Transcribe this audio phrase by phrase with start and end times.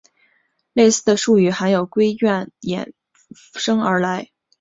[0.73, 2.91] 类似的术语还有硅烷衍
[3.53, 4.31] 生而来。